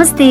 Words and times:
नमस्ते 0.00 0.28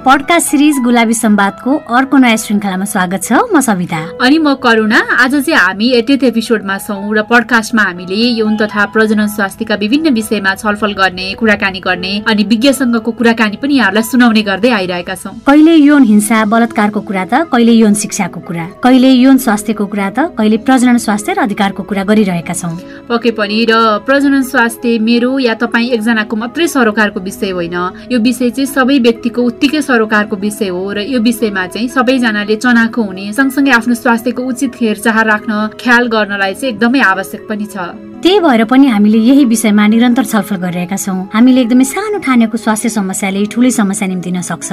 podcast 0.00 0.48
series 0.48 0.76
गुलाबी 0.80 1.14
सम्वादको 1.14 1.72
अर्को 1.92 2.16
नयाँ 2.16 2.36
श्रृङ्खलामा 2.40 2.84
स्वागत 2.88 3.22
छ। 3.22 3.32
म 3.52 3.60
सविता। 3.60 3.98
अनि 4.24 4.38
म 4.38 4.54
करुणा। 4.56 5.00
आज 5.20 5.34
चाहिँ 5.36 5.58
हामी 5.60 5.88
एटेथ 5.92 6.24
एपिसोडमा 6.24 6.76
छौँ 6.78 7.12
र 7.12 7.22
पडकास्टमा 7.28 7.82
हामीले 7.84 8.16
यौन 8.40 8.56
तथा 8.56 8.84
प्रजनन 8.96 9.26
स्वास्थ्यका 9.28 9.74
विभिन्न 9.76 10.08
विषयमा 10.16 10.54
छलफल 10.56 10.92
गर्ने 10.96 11.26
कुराकानी 11.36 11.80
गर्ने 11.84 12.12
अनि 12.24 12.44
विज्ञसँगको 12.48 13.12
कुराकानी 13.12 13.56
पनि 13.60 13.74
यहाँहरूलाई 13.76 14.02
सुनाउने 14.08 14.42
गर्दै 14.42 14.70
आइरहेका 14.72 15.14
छौँ। 15.14 15.34
कहिले 15.44 15.74
यौन 15.76 16.02
हिंसा 16.08 16.44
बलात्कारको 16.48 17.00
कुरा 17.04 17.24
त 17.24 17.44
कहिले 17.52 17.72
यौन 17.76 17.94
शिक्षाको 18.00 18.40
कुरा 18.40 18.66
कहिले 18.80 19.10
यौन 19.20 19.36
स्वास्थ्यको 19.36 19.84
कुरा 19.84 20.08
त 20.16 20.18
कहिले 20.32 20.56
प्रजनन 20.64 20.96
स्वास्थ्य 20.96 21.32
र 21.36 21.38
अधिकारको 21.44 21.82
कुरा 21.84 22.04
गरिरहेका 22.08 22.54
छौँ। 22.56 22.72
पक्कै 23.04 23.36
पनि 23.36 23.58
र 23.68 24.00
प्रजनन 24.08 24.48
स्वास्थ्य 24.48 24.96
मेरो 24.96 25.30
या 25.44 25.54
तपाईँ 25.60 25.92
एकजनाको 25.92 26.34
मात्रै 26.40 26.66
सरोकारको 26.72 27.20
विषय 27.20 27.52
होइन। 27.52 27.76
यो 28.08 28.18
विषय 28.18 28.50
चाहिँ 28.56 28.66
सबै 28.66 28.98
व्यक्तिको 29.04 29.40
उत्तिकै 29.44 29.88
सरोकारको 29.90 30.36
विषय 30.44 30.68
हो 30.68 30.82
र 30.92 31.06
यो 31.12 31.20
विषयमा 31.20 31.66
चाहिँ 31.66 31.88
सबैजनाले 31.96 32.56
चनाखो 32.56 33.02
हुने 33.02 33.32
सँगसँगै 33.32 33.72
आफ्नो 33.78 33.94
स्वास्थ्यको 33.94 34.42
उचित 34.50 34.80
हेरचाह 34.82 35.22
राख्न 35.32 35.66
ख्याल 35.80 36.06
गर्नलाई 36.14 36.54
चाहिँ 36.54 36.74
एकदमै 36.74 37.00
आवश्यक 37.10 37.46
पनि 37.50 37.66
छ। 37.74 38.09
त्यही 38.20 38.38
भएर 38.44 38.64
पनि 38.68 38.86
हामीले 38.86 39.18
यही 39.18 39.44
विषयमा 39.48 39.86
निरन्तर 39.86 40.24
छलफल 40.28 40.56
गरिरहेका 40.60 40.96
छौँ। 40.96 41.32
हामीले 41.32 41.60
एकदमै 41.64 41.84
सानो 41.88 42.18
ठानेको 42.20 42.56
स्वास्थ्य 42.60 42.88
समस्याले 42.92 43.40
ठुलै 43.48 43.70
समस्या 43.72 44.08
निम्तिन 44.12 44.40
सक्छ। 44.44 44.68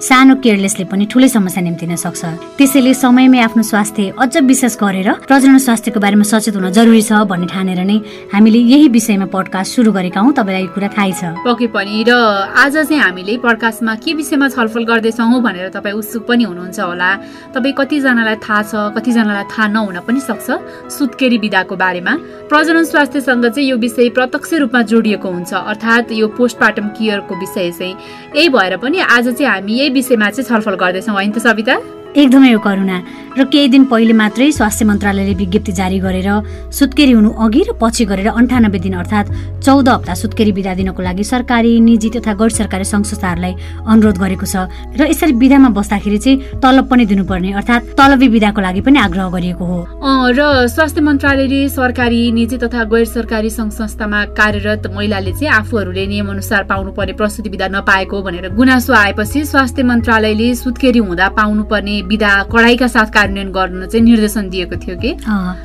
सानो 0.00 0.34
केयरलेसले 0.40 0.84
पनि 0.88 1.04
ठुलै 1.04 1.28
समस्या 1.28 1.62
निम्तिन 1.68 1.92
सक्छ। 2.00 2.56
त्यसैले 2.56 2.92
समयमै 2.96 3.38
आफ्नो 3.46 3.62
स्वास्थ्य 3.68 4.16
अझ 4.16 4.34
विशेष 4.48 4.74
गरेर 4.80 5.08
प्रजनन 5.28 5.58
स्वास्थ्यको 5.60 6.00
बारेमा 6.00 6.24
सचेत 6.24 6.56
हुन 6.56 6.72
जरुरी 6.72 7.02
छ 7.04 7.20
भन्ने 7.28 7.46
ठानेर 7.52 7.80
नै 7.84 7.96
हामीले 8.32 8.60
यही 8.64 8.88
विषयमा 8.88 9.28
पडकास्ट 9.28 9.70
सुरु 9.76 9.92
गरेका 9.92 10.20
हौँ। 10.24 10.32
तपाईँलाई 10.32 10.64
यो 10.64 10.72
कुरा 10.72 10.88
थाहै 10.96 11.12
छ। 11.12 11.36
पक्कै 11.44 11.68
पनि। 11.76 12.00
र 12.08 12.16
आज 12.64 12.74
चाहिँ 12.80 12.96
हामीले 12.96 13.36
पडकास्टमा 13.44 13.92
के 14.00 14.10
विषयमा 14.16 14.48
छलफल 14.56 14.84
गर्दैछौँ 14.88 15.40
भनेर 15.44 15.68
तपाईँ 15.68 16.00
उत्सुक 16.00 16.24
पनि 16.24 16.44
हुनुहुन्छ 16.48 16.80
होला। 16.80 17.10
तपाईँ 17.52 17.76
कतिजनालाई 17.76 18.36
थाहा 18.40 18.62
छ 18.64 18.72
कतिजनालाई 18.96 19.44
थाहा 19.52 19.66
नहुन 19.68 19.96
पनि 20.00 20.20
सक्छ। 20.24 20.48
सुत्केरी 20.88 21.38
विधाको 21.44 21.76
बारेमा। 21.76 22.12
प्रजनन 22.48 22.84
स्वास्थ्यसँग 22.86 23.46
चाहिँ 23.46 23.68
यो 23.68 23.76
विषय 23.76 24.08
प्रत्यक्ष 24.08 24.52
रूपमा 24.54 24.82
जोडिएको 24.82 25.28
हुन्छ। 25.28 25.52
अर्थात् 25.54 26.12
यो 26.12 26.28
पोस्टमार्टम 26.28 26.88
केयरको 26.88 27.34
विषय 27.34 27.70
चाहिँ। 27.70 27.94
यही 28.36 28.48
भएर 28.48 28.76
पनि 28.76 28.98
आज 28.98 29.28
चाहिँ 29.28 29.52
हामी 29.52 29.78
यही 29.78 29.90
विषयमा 29.90 30.30
चाहिँ 30.30 30.48
छलफल 30.48 30.74
गर्दैछौँ। 30.74 31.14
होइन 31.14 31.32
त 31.32 31.38
सविता? 31.38 31.95
एकदमै 32.16 32.52
हो 32.52 32.58
करुणा 32.66 32.98
र 33.36 33.44
केही 33.52 33.68
दिन 33.68 33.84
पहिले 33.92 34.12
मात्रै 34.16 34.50
स्वास्थ्य 34.58 34.84
मन्त्रालयले 34.88 35.34
विज्ञप्ति 35.36 35.72
जारी 35.78 35.98
गरेर 36.00 36.28
सुत्केरी 36.72 37.12
हुनु 37.12 37.30
अघि 37.44 37.62
र 37.68 37.72
पछि 37.80 38.04
गरेर 38.10 38.28
अन्ठानब्बे 38.32 38.78
दिन 38.84 38.94
अर्थात् 38.96 39.32
चौध 39.64 39.88
हप्ता 39.88 40.14
सुत्केरी 40.22 40.52
विधा 40.56 40.72
दिनको 40.80 41.02
लागि 41.02 41.24
सरकारी 41.32 41.72
निजी 41.88 42.08
तथा 42.16 42.32
गैर 42.40 42.50
सरकारी 42.60 42.84
संस्थाहरूलाई 42.88 43.54
अनुरोध 43.92 44.16
गरेको 44.24 44.46
छ 44.48 44.64
र 44.96 45.12
यसरी 45.12 45.32
विधामा 45.36 45.68
बस्दाखेरि 45.76 46.18
चाहिँ 46.24 46.60
तलब 46.64 46.88
पनि 46.88 47.04
दिनुपर्ने 47.12 47.52
अर्थात् 47.60 47.92
तलबी 48.00 48.28
विधाको 48.36 48.60
लागि 48.64 48.80
पनि 48.80 48.98
आग्रह 48.98 49.28
गरिएको 49.36 49.64
हो। 49.68 49.78
र 50.32 50.40
स्वास्थ्य 50.72 51.00
मन्त्रालयले 51.04 51.60
सरकारी 51.76 52.20
निजी 52.32 52.56
तथा 52.64 52.84
गैर 52.88 53.04
सरकारी 53.12 53.50
संस्थामा 53.50 54.24
कार्यरत 54.40 54.88
महिलाले 54.96 55.32
चाहिँ 55.36 55.52
आफूहरूले 55.60 56.06
नियम 56.06 56.32
अनुसार 56.32 56.64
पाउनुपर्ने 56.72 57.12
प्रस्तुति 57.20 57.48
विधा 57.52 57.68
नपाएको 57.76 58.22
भनेर 58.22 58.48
गुनासो 58.56 58.92
आएपछि 59.04 59.44
स्वास्थ्य 59.52 59.82
मन्त्रालयले 59.92 60.48
सुत्केरी 60.64 61.04
हुँदा 61.04 61.28
पाउनुपर्ने 61.36 61.96
विधा 62.06 62.30
कडाइका 62.52 62.86
साथ 62.86 63.08
कार्यान्वयन 63.14 63.50
गर्न 63.50 63.86
चाहिँ 63.86 64.04
निर्देशन 64.04 64.48
दिएको 64.48 64.76
थियो 64.78 64.96
कि? 64.96 65.10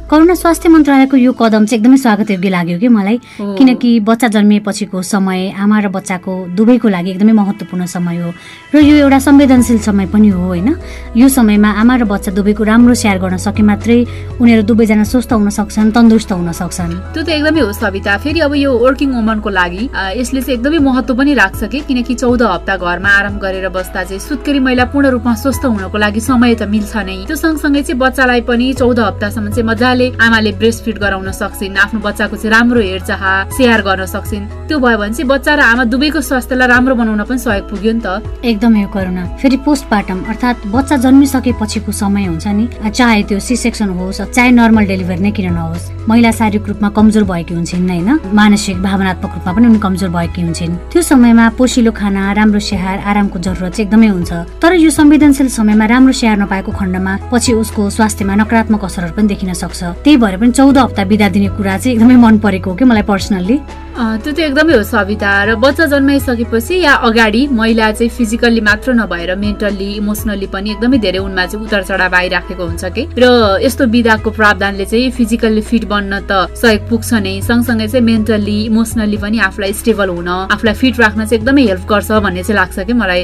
करुणा 0.10 0.34
स्वास्थ्य 0.34 0.70
मन्त्रालयको 0.70 1.18
यो 1.18 1.32
कदम 1.38 1.66
चाहिँ 1.66 1.80
एकदमै 1.80 1.98
स्वागत 1.98 2.32
योग्य 2.32 2.50
लाग्यो 2.50 2.78
कि 2.80 2.88
मलाई। 2.88 3.18
किनकि 3.38 4.00
बच्चा 4.02 4.28
जन्मिएपछिको 4.36 5.02
समय 5.02 5.50
आमा 5.54 5.80
र 5.80 5.88
बच्चाको 5.94 6.32
दुवैको 6.58 6.88
लागि 6.90 7.10
एकदमै 7.12 7.34
महत्त्वपूर्ण 7.34 7.86
समय 7.86 8.18
हो। 8.22 8.30
र 8.74 8.80
यो 8.82 8.96
एउटा 9.06 9.20
संवेदनशील 9.20 9.80
समय 9.86 10.06
पनि 10.10 10.30
हो 10.30 10.42
होइन? 10.42 10.70
यो 11.16 11.28
समयमा 11.30 11.70
आमा 11.82 11.96
र 11.96 12.04
बच्चा 12.10 12.32
दुवैको 12.32 12.64
राम्रो 12.64 12.94
स्याहार 12.96 13.20
गर्न 13.22 13.38
सके 13.38 13.64
मात्रै 13.64 13.98
उनीहरू 14.42 14.64
दुवैजना 14.66 15.04
स्वस्थ 15.04 15.34
हुन 15.34 15.50
सक्छन् 15.50 15.92
तन्दुरुस्त 15.94 16.32
हुन 16.32 16.52
सक्छन्। 16.52 16.92
त्यो 17.14 17.24
त 17.24 17.30
एकदमै 17.30 17.62
हो 17.62 17.72
सविता। 17.72 18.18
फेरि 18.18 18.40
अब 18.42 18.54
यो 18.56 18.72
वर्किङ 18.74 19.10
वुमनको 19.14 19.50
लागि 19.50 19.84
यसले 20.18 20.42
चाहिँ 20.42 20.58
एकदमै 20.58 20.80
महत्त्व 20.90 21.14
पनि 21.16 21.34
राख्छ 21.34 21.64
कि? 21.64 21.80
किनकि 21.86 22.14
चौध 22.16 22.42
हप्ता 22.42 22.76
घरमा 22.78 23.10
आराम 23.20 23.38
गरेर 23.38 23.70
बस्दा 23.70 24.04
चाहिँ 24.04 24.20
सुत्केरी 24.20 24.60
महिला 24.60 24.86
पूर्ण 24.92 25.08
रूपमा 25.14 25.34
स्वस्थ 25.36 25.66
हुनको 25.66 25.98
लागि 25.98 26.20
समय 26.32 26.56
त 26.56 26.64
मिल्छ 26.72 26.94
नै। 27.04 27.18
त्यो 27.28 27.36
सँगसँगै 27.36 27.82
चाहिँ 27.84 28.00
बच्चालाई 28.00 28.42
पनि 28.48 28.68
चौध 28.80 29.00
हप्तासम्म 29.00 29.50
चाहिँ 29.52 29.68
मजाले 29.68 30.08
आमाले 30.16 30.52
ब्रेस्ट 30.60 30.80
फिड 30.86 30.98
गराउन 31.04 31.32
सक्छिन् 31.32 31.76
आफ्नो 31.76 32.00
बच्चाको 32.00 32.36
चाहिँ 32.40 32.52
राम्रो 32.56 32.82
हेरचाह 32.82 33.24
स्याहार 33.52 33.82
गर्न 33.84 34.06
सक्छिन्। 34.16 34.44
त्यो 34.68 34.78
भयो 34.80 34.98
भने 34.98 35.14
चाहिँ 35.14 35.28
बच्चा 35.28 35.52
र 35.56 35.62
आमा 35.62 35.84
दुवैको 35.92 36.22
स्वास्थ्यलाई 36.22 36.68
राम्रो 36.72 36.96
बनाउन 36.96 37.22
पनि 37.28 37.40
सहयोग 37.44 37.66
पुग्यो 37.70 37.92
नि 37.92 38.02
त। 38.06 38.08
एकदमै 38.48 38.86
करुणा। 38.96 39.24
फेरि 39.42 39.58
पोस्टमार्टम 39.68 40.18
अर्थात् 40.32 40.68
बच्चा 40.72 40.96
जन्मिसकेपछिको 41.04 41.92
समय 41.92 42.26
हुन्छ 42.32 42.48
नि। 42.48 42.66
चाहे 42.96 43.24
त्यो 43.28 43.40
सी 43.40 43.56
सेक्सन 43.56 43.90
होस् 44.00 44.22
चाहे 44.32 44.52
नर्मल 44.52 44.86
डेलिभरी 44.88 45.22
नै 45.22 45.32
किन 45.36 45.52
नहोस् 45.52 45.90
महिला 46.10 46.32
शारीरिक 46.32 46.68
रूपमा 46.68 46.90
कमजोर 46.98 47.24
भएकी 47.24 47.54
हुन्छन् 47.54 47.90
होइन? 47.90 48.10
मानसिक 48.34 48.78
भावनात्मक 48.82 49.32
रूपमा 49.36 49.52
पनि 49.54 49.66
उनी 49.68 49.80
कमजोर 49.80 50.10
भएकी 50.10 50.42
हुन्छन्। 50.42 50.74
त्यो 50.92 51.02
समयमा 51.02 51.46
पोसिलो 51.60 51.92
खाना 51.92 52.32
राम्रो 52.40 52.60
स्याहार 52.60 52.98
आरामको 53.10 53.38
जरुरत 53.40 53.72
चाहिँ 53.76 53.86
एकदमै 53.86 54.08
हुन्छ। 54.08 54.32
तर 54.62 54.72
यो 54.82 54.90
संवेदनशील 54.90 55.48
समयमा 55.52 55.86
राम्रो 55.86 56.14
स्याहार 56.22 56.40
नपाएको 56.40 56.72
खण्डमा 56.72 57.14
पछि 57.34 57.54
उसको 57.58 57.90
स्वास्थ्यमा 57.90 58.36
नकारात्मक 58.36 58.84
असरहरू 58.86 59.14
पनि 59.18 59.28
देखिन 59.28 59.54
सक्छ। 59.58 60.06
त्यही 60.06 60.18
भएर 60.22 60.38
पनि 60.38 60.52
चौध 60.54 60.78
हप्ता 60.78 61.04
बिदा 61.10 61.30
दिने 61.34 61.50
कुरा 61.58 61.78
चाहिँ 61.82 61.96
एकदमै 61.98 62.16
मन 62.22 62.38
परेको 62.46 62.70
हो 62.70 62.76
कि 62.78 62.86
मलाई 62.86 63.06
पर्सनल्ली? 63.10 63.58
त्यो 63.92 64.32
त 64.32 64.40
एकदमै 64.40 64.74
हो 64.74 64.84
सविता 64.88 65.32
र 65.46 65.56
बच्चा 65.60 65.86
जन्माइसकेपछि 65.92 66.76
या 66.80 66.94
अगाडि 67.08 67.42
महिला 67.52 67.92
चाहिँ 67.92 68.10
फिजिकल्ली 68.18 68.62
मात्र 68.64 68.94
नभएर 68.96 69.36
मेन्टल्ली 69.36 69.90
इमोसनल्ली 70.00 70.48
पनि 70.48 70.72
एकदमै 70.72 70.98
धेरै 71.06 71.20
उनमा 71.20 71.46
चाहिँ 71.46 71.66
उतार 71.66 71.84
चढाव 71.84 72.16
आइराखेको 72.16 72.64
हुन्छ 72.64 72.84
कि। 72.96 73.04
र 73.20 73.60
यस्तो 73.62 73.86
विधाको 73.92 74.30
प्रावधानले 74.32 74.86
चाहिँ 74.86 75.12
फिजिकल्ली 75.12 75.62
फिट 75.70 75.84
बन्न 75.92 76.24
त 76.24 76.32
सहयोग 76.56 76.88
पुग्छ 76.90 77.10
नै 77.20 77.36
सँगसँगै 77.44 77.88
चाहिँ 77.92 78.06
मेन्टल्ली 78.06 78.58
इमोसनल्ली 78.72 79.18
पनि 79.20 79.38
आफूलाई 79.52 79.74
स्टेबल 79.84 80.10
हुन 80.16 80.30
आफूलाई 80.56 80.76
फिट 80.82 81.00
राख्न 81.04 81.20
चाहिँ 81.28 81.40
एकदमै 81.44 81.64
हेल्प 81.68 81.84
गर्छ 81.92 82.12
भन्ने 82.24 82.44
चाहिँ 82.48 82.58
लाग्छ 82.60 82.80
कि 82.88 82.94
मलाई। 82.96 83.24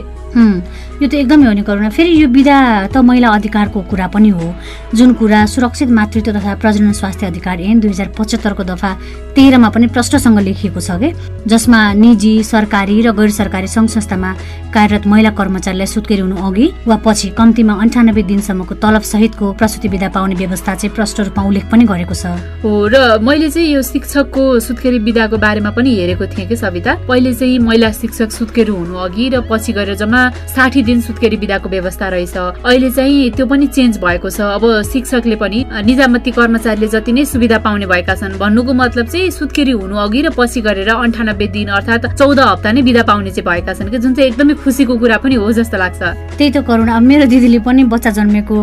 यो 1.02 1.08
त 1.08 1.14
एकदमै 1.14 1.46
हो 1.48 1.54
नि 1.54 1.64
करुणा। 1.64 1.90
फेरि 1.96 2.12
यो 2.22 2.28
विधा 2.28 2.58
त 2.92 2.98
महिला 3.00 3.30
अधिकारको 3.40 3.80
कुरा 3.88 4.08
पनि 4.14 4.30
हो। 4.36 4.54
जुन 4.94 5.14
कुरा 5.16 5.46
सुरक्षित 5.48 5.90
मातृत्व 5.90 6.32
तथा 6.36 6.56
प्रजनन 6.62 6.92
स्वास्थ्य 6.92 7.26
अधिकार 7.32 7.62
ऐन 7.62 7.80
दुई 7.80 7.90
हजार 7.90 8.08
पचहत्तरको 8.18 8.64
दफा 8.64 8.92
तेह्रमा 9.36 9.70
पनि 9.70 9.88
प्रष्टसँग 9.96 10.40
छ 10.58 10.98
कि? 11.02 11.14
जसमा 11.48 11.82
निजी 11.94 12.44
सरकारी 12.44 13.02
र 13.02 13.12
गैर 13.14 13.30
सरकारी 13.32 13.68
सङ्घ 13.68 13.90
संस्थामा 13.90 14.32
कार्यरत 14.74 15.08
महिला 15.08 15.32
कर्मचारीलाई 15.32 15.88
सुत्केरी 15.88 16.22
हुनु 16.22 16.36
अघि 16.38 16.66
वा 16.88 16.96
पछि 17.06 17.30
कम्तीमा 17.38 17.74
अन्ठानब्बे 17.82 18.24
दिनसम्मको 18.24 18.76
तलब 18.84 19.02
सहितको 19.02 19.46
प्रसुति 19.54 19.88
विधा 19.88 20.10
पाउने 20.12 20.36
व्यवस्था 20.36 20.76
चाहिँ 20.76 20.94
प्रष्ट 20.96 21.20
रूपमा 21.20 21.44
उल्लेख 21.48 21.66
पनि 21.72 21.86
गरेको 21.88 22.14
छ। 22.14 22.26
हो 22.64 22.72
र 22.92 23.20
मैले 23.24 23.50
चाहिँ 23.50 23.70
यो 23.74 23.82
शिक्षकको 23.82 24.44
सुत्केरी 24.60 25.00
विधाको 25.00 25.38
बारेमा 25.38 25.72
पनि 25.72 25.90
हेरेको 25.96 26.26
थिएँ 26.36 26.48
कि 26.48 26.56
सविता? 26.56 26.94
पहिले 27.08 27.34
चाहिँ 27.34 27.60
महिला 27.60 27.92
शिक्षक 27.92 28.32
सुत्केरी 28.32 28.72
हुनु 28.72 28.96
अघि 29.08 29.30
र 29.30 29.42
पछि 29.48 29.74
गएर 29.74 29.94
जम्मा 29.96 30.22
साठी 30.52 30.84
दिन 30.84 31.02
सुत्केरी 31.02 31.38
विधाको 31.38 31.70
व्यवस्था 31.70 32.08
रहेछ। 32.08 32.36
अहिले 32.68 32.90
चाहिँ 32.92 33.32
त्यो 33.32 33.46
पनि 33.48 33.68
चेन्ज 33.68 33.98
भएको 34.04 34.30
छ। 34.30 34.42
अब 34.60 34.64
शिक्षकले 34.92 35.36
पनि 35.40 35.66
निजामती 35.88 36.32
कर्मचारीले 36.32 36.88
जति 36.88 37.12
नै 37.14 37.26
सुविधा 37.26 37.58
पाउने 37.64 37.86
भएका 37.88 38.16
छन् 38.16 38.38
भन्नुको 38.38 38.74
मतलब 38.74 39.06
चाहिँ 39.08 39.32
सुत्केरी 39.32 39.72
हुनु 39.72 39.96
अघि 39.96 40.22
र 40.22 40.30
पछि 40.48 40.62
गरेर 40.64 40.90
अन्ठानब्बे 40.90 41.48
दिन 41.52 41.68
अर्थात् 41.76 42.16
चौध 42.16 42.40
हप्ता 42.40 42.72
नै 42.72 42.82
विधा 42.82 43.04
पाउने 43.04 43.32
चाहिँ 43.36 43.44
भएका 43.44 43.74
छन् 43.76 43.92
कि 43.92 43.98
जुन 44.00 44.14
चाहिँ 44.16 44.32
एकदमै 44.32 44.54
खुसीको 44.64 44.96
कुरा 44.96 45.18
पनि 45.20 45.36
हो 45.36 45.52
जस्तो 45.52 45.76
लाग्छ। 45.76 46.02
त्यही 46.40 46.52
त 46.56 46.64
करुणा 46.64 46.96
मेरो 47.04 47.26
दिदीले 47.28 47.60
पनि 47.68 47.84
बच्चा 47.92 48.12
जन्मेको 48.16 48.56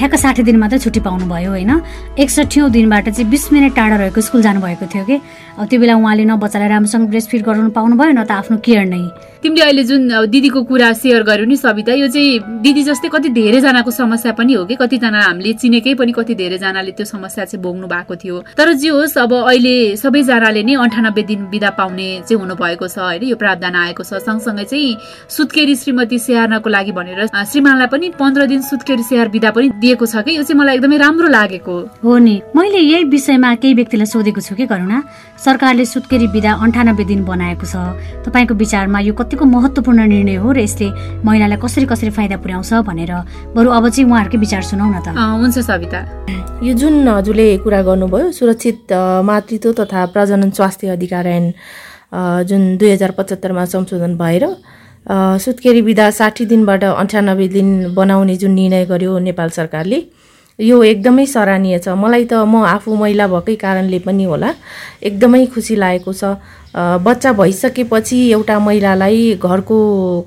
ठ्याक्क 0.00 0.14
साठी 0.16 0.42
दिन 0.48 0.56
मात्रै 0.56 0.78
छुट्टी 0.80 1.00
पाउनु 1.04 1.28
भयो 1.28 1.50
होइन। 1.52 1.72
एकसठीौँ 2.16 2.72
दिनबाट 2.72 3.08
चाहिँ 3.12 3.28
बिस 3.28 3.52
मिनट 3.52 3.76
टाढा 3.76 3.96
रहेको 4.00 4.20
स्कुल 4.24 4.40
जानुभएको 4.42 4.86
थियो 4.88 5.04
कि। 5.04 5.16
त्यो 5.60 5.80
बेला 5.80 5.94
उहाँले 6.00 6.24
न 6.24 6.36
बच्चालाई 6.40 6.68
राम्रोसँग 6.68 7.04
ब्रेस्ट 7.12 7.28
फिड 7.30 7.42
गराउनु 7.44 7.70
पाउनु 7.76 7.94
भयो 8.00 8.12
न 8.16 8.24
त 8.24 8.32
आफ्नो 8.40 8.56
केयर 8.64 8.84
नै। 8.88 9.04
तिमीले 9.44 9.62
अहिले 9.62 9.84
जुन 9.84 10.08
दिदीको 10.32 10.60
कुरा 10.64 10.92
सेयर 10.96 11.22
गर्यो 11.22 11.44
नि 11.44 11.56
सविता 11.56 11.92
यो 11.92 12.08
चाहिँ 12.08 12.60
दिदी 12.64 12.82
जस्तै 12.82 13.08
कति 13.12 13.28
धेरैजनाको 13.36 13.90
समस्या 13.90 14.32
पनि 14.32 14.52
हो 14.52 14.64
कि 14.64 14.74
कतिजना 14.80 15.20
हामीले 15.20 15.52
चिनेकै 15.60 15.94
पनि 16.00 16.12
कति 16.12 16.34
धेरैजनाले 16.34 16.92
त्यो 16.92 17.06
समस्या 17.06 17.44
चाहिँ 17.44 17.62
भोग्नु 17.62 17.86
भएको 17.86 18.14
थियो। 18.16 18.36
तर 18.56 18.72
जे 18.74 18.88
होस् 18.88 19.16
अब 19.18 19.32
अहिले 19.46 19.96
सबैजनाले 19.96 20.62
नै 20.66 20.74
अन्ठानब्बे 20.76 21.22
दिन 21.26 21.46
बिदा 21.50 21.70
पाउने 21.76 22.08
चाहिँ 22.22 22.40
हुनुभएको 22.40 22.86
छ 22.88 22.98
होइन? 22.98 23.22
यो 23.22 23.36
प्रावधान 23.36 23.74
आएको 23.76 24.02
छ। 24.02 24.22
सँगसँगै 24.22 24.64
चाहिँ 24.64 24.96
सुत्केरी 25.28 25.74
श्रीमती 25.76 26.18
स्याहार्नको 26.18 26.68
लागि 26.70 26.92
भनेर 26.92 27.26
श्रीमानलाई 27.26 27.86
पनि 27.86 28.06
पन्ध्र 28.18 28.46
दिन 28.46 28.60
सुत्केरी 28.62 29.02
स्याहार 29.02 29.28
विधा 29.28 29.50
पनि 29.50 29.68
दिएको 29.82 30.06
छ 30.06 30.22
कि? 30.22 30.36
यो 30.36 30.42
चाहिँ 30.42 30.58
मलाई 30.60 30.74
एकदमै 30.76 30.96
राम्रो 30.96 31.28
लागेको। 31.28 31.76
हो 32.04 32.18
नि। 32.18 32.36
मैले 32.56 32.78
यही 32.78 33.04
विषयमा 33.10 33.54
केही 33.58 33.74
व्यक्तिलाई 33.74 34.06
सोधेको 34.06 34.40
छु 34.40 34.54
कि 34.54 34.66
करुणा? 34.66 35.02
सरकारले 35.44 35.84
सुत्केरी 35.84 36.26
विधा 36.34 36.52
अन्ठानब्बे 36.64 37.04
दिन 37.04 37.24
बनाएको 37.24 37.66
छ। 37.66 37.74
तपाईँको 38.24 38.54
विचारमा 38.54 38.98
यो 39.00 39.12
कतिको 39.14 39.44
महत्त्वपूर्ण 39.44 40.06
निर्णय 40.06 40.36
हो 40.40 40.52
र 40.52 40.58
यसले 40.62 40.88
महिलालाई 41.24 41.58
कसरी 41.58 41.86
कसरी 41.86 42.10
फाइदा 42.10 42.36
पुर्याउँछ 42.42 42.72
भनेर? 42.86 43.12
बरु 43.54 43.68
अब 43.70 43.84
चाहिँ 43.88 44.10
उहाँहरूकै 44.10 44.38
विचार 44.38 44.62
सुनाउ 44.62 44.88
न 44.90 44.98
त 45.04 45.08
हुन्छ 45.16 45.58
सविता। 45.58 46.00
यो 46.64 46.72
जुन 46.72 47.08
हजुरले 47.08 47.46
कुरा 47.60 47.80
गर्नुभयो 47.84 48.32
सुरक्षित 48.32 48.92
मातृत्व 49.28 49.72
तथा 49.76 50.00
प्रजनन 50.08 50.50
स्वास्थ्य 50.56 50.88
अधिकार 50.88 51.15
ऐन 51.26 51.52
जुन 52.48 52.76
दुई 52.76 52.90
हजार 52.90 53.10
पचहत्तरमा 53.16 53.64
संशोधन 53.64 54.16
भएर 54.16 54.44
सुत्केरी 55.40 55.80
विधा 55.80 56.10
साठी 56.10 56.44
दिनबाट 56.44 56.84
अन्ठानब्बे 56.84 57.48
दिन 57.48 57.94
बनाउने 57.94 58.36
जुन 58.36 58.52
निर्णय 58.52 58.84
गर्यो 58.84 59.18
नेपाल 59.18 59.48
सरकारले 59.56 60.02
यो 60.58 60.82
एकदमै 60.82 61.26
सराहनीय 61.26 61.78
छ। 61.78 61.88
मलाई 61.94 62.24
त 62.24 62.34
म 62.48 62.64
आफू 62.64 62.94
महिला 62.96 63.26
भएकै 63.28 63.54
कारणले 63.60 63.98
पनि 64.02 64.24
होला 64.24 64.50
एकदमै 65.02 65.44
खुसी 65.54 65.74
लागेको 65.78 66.12
छ। 66.12 66.24
बच्चा 66.76 67.32
भइसकेपछि 67.32 68.18
एउटा 68.32 68.58
महिलालाई 68.58 69.38
घरको 69.40 69.78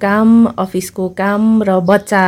काम 0.01 0.29
अफिसको 0.57 1.07
काम 1.17 1.63
र 1.63 1.79
बच्चा 1.81 2.23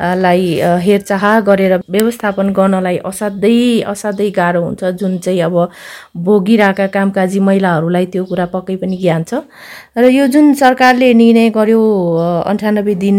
लाई 0.00 0.44
हेरचाह 0.82 1.24
गरेर 1.46 1.74
व्यवस्थापन 1.88 2.52
गर्नलाई 2.56 2.98
असाध्यै 3.04 3.80
असाध्यै 3.92 4.30
गाह्रो 4.36 4.62
हुन्छ 4.64 4.84
जुन 5.00 5.16
चाहिँ 5.24 5.40
अब 5.42 5.56
भोगिरहेका 6.24 6.86
कामकाजी 6.94 7.40
महिलाहरूलाई 7.48 8.06
त्यो 8.12 8.24
कुरा 8.30 8.46
पक्कै 8.54 8.76
पनि 8.82 8.96
ज्ञान 8.96 9.22
छ। 9.30 9.42
र 9.98 10.04
यो 10.10 10.26
जुन 10.34 10.52
सरकारले 10.54 11.12
निर्णय 11.14 11.48
गर्यो 11.58 11.82
अन्ठानब्बे 12.46 12.94
दिन 12.94 13.18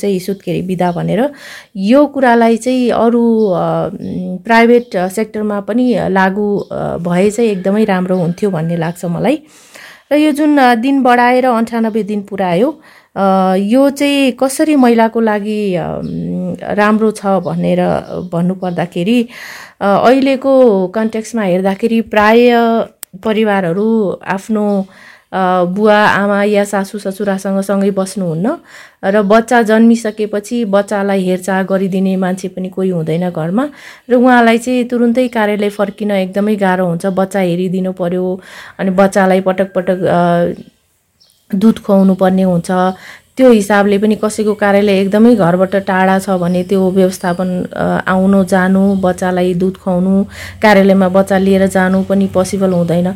चाहिँ 0.00 0.18
सुत्केरी 0.26 0.62
बिदा 0.68 0.90
भनेर 0.92 1.20
यो 1.90 2.06
कुरालाई 2.12 2.56
चाहिँ 2.56 2.90
अरू 3.00 3.24
प्राइभेट 4.44 4.96
सेक्टरमा 5.16 5.60
पनि 5.68 5.86
लागु 6.12 6.46
भए 7.08 7.30
चाहिँ 7.30 7.50
एकदमै 7.50 7.84
राम्रो 7.84 8.16
हुन्थ्यो 8.16 8.50
भन्ने 8.50 8.76
लाग्छ 8.76 9.04
मलाई। 9.16 9.36
र 10.10 10.16
यो 10.16 10.30
जुन 10.32 10.58
दिन 10.80 11.02
बढाएर 11.02 11.46
अन्ठानब्बे 11.46 12.02
दिन 12.02 12.22
पुऱ्यायो 12.22 12.68
यो 13.64 13.88
चाहिँ 13.90 14.32
कसरी 14.40 14.74
महिलाको 14.76 15.20
लागि 15.20 15.60
राम्रो 16.74 17.10
छ 17.12 17.38
भनेर 17.40 17.80
भन्नुपर्दाखेरि 18.32 19.18
अहिलेको 19.80 20.54
कन्टेक्समा 20.88 21.42
हेर्दाखेरि 21.42 22.00
प्राय 22.10 22.50
परिवारहरू 23.22 23.88
आफ्नो 24.28 24.66
बुवा 25.32 25.94
आमा 25.94 26.42
या 26.44 26.64
सासु 26.64 26.98
ससुरासँग 26.98 27.60
सँगै 27.62 27.90
बस्नुहुन्न 27.94 28.46
र 29.04 29.22
बच्चा 29.22 29.62
जन्मिसकेपछि 29.62 30.64
बच्चालाई 30.74 31.22
हेरचाह 31.24 31.62
गरिदिने 31.70 32.16
मान्छे 32.16 32.48
पनि 32.54 32.68
कोही 32.68 32.90
हुँदैन 32.90 33.30
घरमा 33.30 33.64
र 34.10 34.14
उहाँलाई 34.14 34.58
चाहिँ 34.58 34.84
तुरुन्तै 34.90 35.28
कार्यालय 35.36 35.70
फर्किन 35.78 36.10
एकदमै 36.10 36.56
गाह्रो 36.56 36.86
हुन्छ। 36.86 37.06
बच्चा 37.14 37.40
हेरिदिनु 37.40 37.92
पर्यो 37.94 38.24
अनि 38.78 38.90
बच्चालाई 38.90 39.40
पटक 39.46 39.72
पटक 39.74 39.98
दुध 41.50 41.78
खुवाउनु 41.86 42.14
पर्ने 42.14 42.42
हुन्छ। 42.42 42.70
त्यो 43.36 43.50
हिसाबले 43.50 43.98
पनि 43.98 44.14
कसैको 44.22 44.54
कार्यालय 44.62 45.00
एकदमै 45.00 45.34
घरबाट 45.34 45.74
टाढा 45.88 46.18
छ 46.18 46.36
भने 46.42 46.62
त्यो 46.70 46.90
व्यवस्थापन 46.98 47.48
आउनु 48.14 48.42
जानु 48.52 48.82
बच्चालाई 49.04 49.54
दुध 49.62 49.76
खुवाउनु 49.84 50.14
कार्यालयमा 50.62 51.08
बच्चा 51.16 51.38
लिएर 51.38 51.66
जानु 51.76 52.02
पनि 52.08 52.26
पोसिबल 52.34 52.72
हुँदैन। 52.72 53.08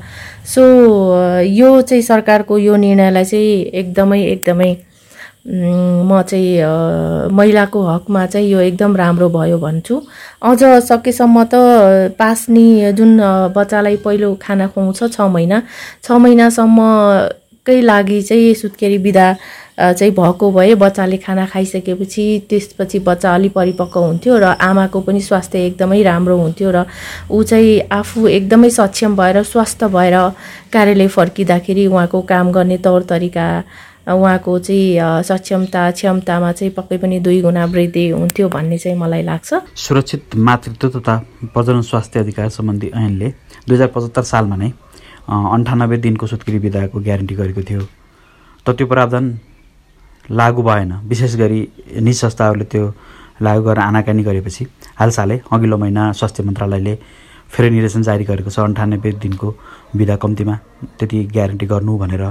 सो 0.54 0.62
यो 1.42 1.70
चाहिँ 1.82 2.02
सरकारको 2.02 2.58
यो 2.58 2.76
निर्णयलाई 2.76 3.24
चाहिँ 3.24 3.62
एकदमै 3.82 4.20
एकदमै 4.24 4.72
म 5.46 6.22
चाहिँ 6.28 7.28
महिलाको 7.36 7.80
हकमा 7.86 8.24
चाहिँ 8.26 8.48
यो 8.48 8.60
एकदम 8.60 8.96
राम्रो 8.96 9.28
भयो 9.28 9.58
भन्छु। 9.58 10.00
अझ 10.42 10.62
सकेसम्म 10.88 11.44
त 11.52 11.54
पास्नी 12.18 12.92
जुन 12.96 13.20
बच्चालाई 13.56 13.96
पहिलो 14.04 14.34
खाना 14.42 14.66
खुवाउँछ 14.72 15.12
छ 15.12 15.20
महिना 15.20 15.62
छ 16.02 16.12
महिनासम्म 16.24 16.78
कै 17.66 17.80
लागि 17.80 18.20
चाहिँ 18.22 18.54
सुत्केरी 18.54 18.98
बिदा 19.04 19.26
चाहिँ 19.78 20.12
भएको 20.14 20.50
भए 20.52 20.74
बच्चाले 20.74 21.16
खाना 21.18 21.46
खाइसकेपछि 21.46 22.24
त्यसपछि 22.50 22.98
बच्चा 23.06 23.34
अलि 23.34 23.48
परिपक्व 23.50 24.00
हुन्थ्यो 24.00 24.36
र 24.38 24.44
आमाको 24.62 25.00
पनि 25.00 25.20
स्वास्थ्य 25.20 25.66
एकदमै 25.66 26.02
राम्रो 26.02 26.36
हुन्थ्यो 26.38 26.70
र 26.70 26.84
ऊ 27.30 27.42
चाहिँ 27.42 27.80
आफू 27.92 28.26
एकदमै 28.28 28.70
सक्षम 28.70 29.16
भएर 29.16 29.42
स्वस्थ 29.42 29.84
भएर 29.90 30.16
कार्यालय 30.72 31.08
फर्किँदाखेरि 31.08 31.86
उहाँको 31.86 32.20
काम 32.22 32.52
गर्ने 32.52 32.78
तौर 32.86 33.02
तरिका 33.02 33.46
उहाँको 34.14 34.58
चाहिँ 34.58 35.22
सक्षमता 35.24 35.90
क्षमतामा 35.90 36.52
चाहिँ 36.52 36.72
पक्कै 36.76 36.98
पनि 36.98 37.18
दुई 37.20 37.40
गुणा 37.42 37.64
वृद्धि 37.66 38.08
हुन्थ्यो 38.10 38.48
भन्ने 38.48 38.78
चाहिँ 38.78 38.98
मलाई 38.98 39.22
लाग्छ। 39.22 39.54
सुरक्षित 39.74 40.36
मातृत्व 40.38 40.88
तथा 40.98 41.16
प्रजनन 41.50 41.82
स्वास्थ्य 41.82 42.20
अधिकार 42.20 42.48
सम्बन्धी 42.48 42.90
ऐनले 42.94 43.28
दुई 43.66 43.76
हजार 43.76 43.88
पचहत्तर 43.94 44.22
सालमा 44.22 44.56
नै 44.56 44.70
अन्ठानब्बे 45.26 45.96
दिनको 46.04 46.26
सुत्केरी 46.26 46.58
विधाको 46.58 47.00
ग्यारेन्टी 47.00 47.34
गरेको 47.34 47.62
थियो। 47.64 47.80
तर 48.66 48.72
त्यो 48.72 48.86
प्रावधान 48.86 49.24
लागु 50.30 50.62
भएन। 50.62 50.92
विशेष 51.08 51.34
गरी 51.36 51.60
निज 52.00 52.16
संस्थाहरूले 52.16 52.64
त्यो 52.64 52.92
लागु 53.42 53.62
गरेर 53.62 53.78
आनाकानी 53.80 54.22
गरेपछि 54.22 54.64
हालसालै 54.98 55.38
अघिल्लो 55.52 55.76
महिना 55.76 56.12
स्वास्थ्य 56.12 56.42
मन्त्रालयले 56.42 56.94
फेरि 57.52 57.70
निर्देशन 57.70 58.02
जारी 58.02 58.24
गरेको 58.24 58.50
छ। 58.50 58.58
अन्ठानब्बे 58.60 59.12
दिनको 59.20 59.48
विधा 59.94 60.16
कम्तीमा 60.16 60.54
त्यति 60.98 61.18
ग्यारेन्टी 61.32 61.66
गर्नु 61.66 61.98
भनेर 61.98 62.24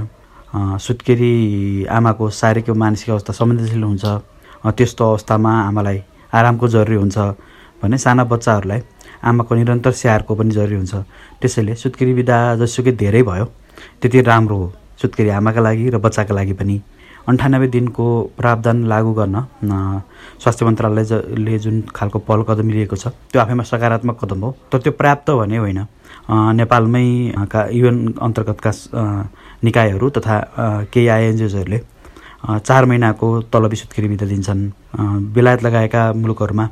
सुत्केरी 0.54 1.32
आमाको 1.90 2.30
शारीरिक 2.30 2.70
मानसिक 2.70 3.10
अवस्था 3.10 3.32
संवेदनशील 3.32 3.82
हुन्छ। 3.82 4.04
त्यस्तो 4.66 5.04
अवस्थामा 5.10 5.52
आमालाई 5.68 5.98
आरामको 6.34 6.68
जरुरी 6.68 6.96
हुन्छ 6.96 7.18
भने 7.82 7.98
साना 7.98 8.24
बच्चाहरूलाई 8.24 8.80
आमाको 9.24 9.54
निरन्तर 9.54 9.92
स्याहारको 9.92 10.34
पनि 10.34 10.50
जरुरी 10.50 10.76
हुन्छ। 10.76 10.94
त्यसैले 11.40 11.74
सुत्केरी 11.74 12.12
विधा 12.12 12.38
जसुकै 12.58 12.92
धेरै 12.92 13.22
भयो 13.22 13.44
त्यति 14.00 14.20
राम्रो 14.20 14.56
हो 14.56 14.72
सुत्केरी 15.02 15.30
आमाका 15.30 15.60
लागि 15.60 15.88
र 15.90 15.98
बच्चाका 15.98 16.34
लागि 16.34 16.52
पनि। 16.58 16.80
अन्ठानब्बे 17.28 17.68
दिनको 17.74 18.06
प्रावधान 18.38 18.84
लागू 18.92 19.12
गर्न 19.14 19.36
स्वास्थ्य 20.42 20.64
मन्त्रालयले 20.66 21.58
जुन 21.58 21.80
खालको 21.96 22.18
पहल 22.28 22.42
कदम 22.48 22.68
लिएको 22.70 22.96
छ 22.96 23.08
त्यो 23.32 23.40
आफैमा 23.40 23.62
सकारात्मक 23.64 24.16
कदम 24.24 24.40
हो। 24.44 24.50
तर 24.72 24.78
त्यो 24.84 24.92
पर्याप्त 24.92 25.30
भने 25.30 25.56
होइन 25.56 25.80
नेपालमै 26.60 27.06
का 27.52 27.60
युएन 27.72 27.98
अन्तर्गतका 28.20 28.72
निकायहरू 29.64 30.10
तथा 30.16 30.36
केही 30.92 31.08
आइएनजिओजहरूले 31.08 31.80
चार 32.60 32.84
महिनाको 32.84 33.28
तलबी 33.52 33.76
सुत्केरी 33.76 34.08
बिदा 34.08 34.26
दिन्छन्। 34.28 34.60
बेलायत 35.34 35.62
लगाएका 35.64 36.02
मुलुकहरूमा 36.12 36.66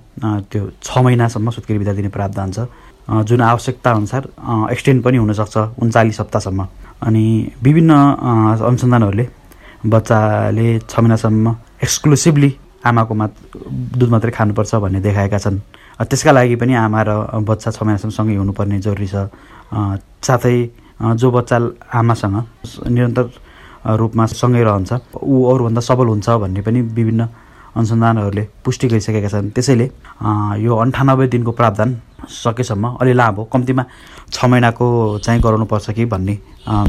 त्यो 0.53 0.63
छ 0.85 0.99
महिनासम्म 0.99 1.51
सुत्केरी 1.51 1.79
बिदा 1.79 1.93
दिने 1.97 2.09
प्रावधान 2.13 2.51
छ। 2.53 2.69
जुन 3.29 3.41
आवश्यकता 3.43 3.91
अनुसार 3.91 4.23
एक्सटेन्ड 4.73 5.03
पनि 5.03 5.17
हुनसक्छ 5.17 5.57
उन्चालिस 5.83 6.21
हप्तासम्म 6.21 6.67
अनि 7.03 7.25
विभिन्न 7.63 7.93
अनुसन्धानहरूले 8.63 9.25
बच्चाले 9.85 10.79
छ 10.91 11.01
महिनासम्म 11.01 11.47
एक्सक्लुसिभली 11.83 12.51
आमाको 12.87 13.15
मा 13.15 13.27
दुध 13.99 14.11
मात्रै 14.11 14.31
खानुपर्छ 14.31 14.75
भन्ने 14.75 15.01
देखाएका 15.01 15.39
छन्। 15.39 15.59
त्यसका 16.03 16.33
लागि 16.33 16.57
पनि 16.57 16.75
आमा 16.75 17.01
र 17.03 17.11
बच्चा 17.43 17.71
छ 17.71 17.83
महिनासम्म 17.83 18.13
सँगै 18.15 18.37
हुनुपर्ने 18.37 18.79
जरुरी 18.79 19.09
छ। 19.11 19.27
साथै 20.23 20.57
जो 21.19 21.31
बच्चा 21.31 21.57
आमासँग 21.99 22.37
निरन्तर 22.95 23.27
रूपमा 23.99 24.25
सँगै 24.27 24.63
रहन्छ 24.63 24.91
ऊ 25.19 25.35
अरूभन्दा 25.51 25.81
सबल 25.83 26.07
हुन्छ 26.15 26.29
भन्ने 26.43 26.61
पनि 26.63 26.81
विभिन्न 26.95 27.23
अनुसन्धानहरूले 27.77 28.45
पुष्टि 28.65 28.87
गरिसकेका 28.89 29.29
छन्। 29.29 29.51
त्यसैले 29.57 29.87
यो 30.61 30.73
अन्ठानब्बे 30.77 31.27
दिनको 31.33 31.53
प्रावधान 31.53 31.91
सकेसम्म 32.23 32.85
अलि 33.01 33.13
लामो 33.13 33.43
कम्तीमा 33.53 33.85
छ 34.33 34.45
महिनाको 34.45 34.87
चाहिँ 35.25 35.41
गराउनुपर्छ 35.41 35.91
कि 35.97 36.05
भन्ने 36.05 36.35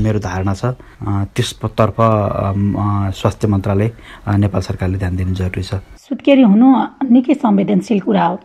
मेरो 0.03 0.19
धारणा 0.19 0.53
छ। 0.53 0.75
त्यसतर्फ 1.33 1.97
स्वास्थ्य 3.17 3.47
मन्त्रालय 3.47 3.89
नेपाल 4.43 4.61
सरकारले 4.61 4.97
ध्यान 4.97 5.15
दिनु 5.15 5.33
जरुरी 5.33 5.63
छ। 5.63 5.81
सुत्केरी 6.03 6.43
हुनु 6.43 6.67
निकै 7.09 7.33
संवेदनशील 7.33 7.99
कुरा 8.03 8.25
हो। 8.25 8.39